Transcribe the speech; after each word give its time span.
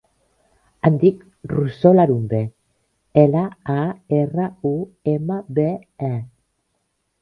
Em 0.87 0.95
dic 1.03 1.19
Rosó 1.51 1.91
Larumbe: 1.99 2.41
ela, 3.27 3.45
a, 3.77 3.79
erra, 4.25 4.51
u, 4.75 4.77
ema, 5.17 5.43
be, 5.61 5.73
e. 6.13 6.15